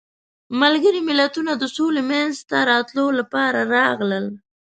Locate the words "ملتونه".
1.09-1.51